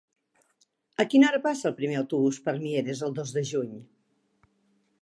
[1.03, 3.79] A quina hora passa el primer autobús per Mieres el dos de juny?